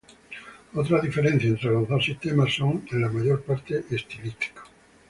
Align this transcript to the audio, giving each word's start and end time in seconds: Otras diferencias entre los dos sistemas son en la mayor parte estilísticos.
Otras 0.73 1.03
diferencias 1.03 1.51
entre 1.51 1.69
los 1.69 1.87
dos 1.87 2.03
sistemas 2.03 2.51
son 2.51 2.83
en 2.91 3.01
la 3.01 3.09
mayor 3.09 3.43
parte 3.43 3.83
estilísticos. 3.91 4.67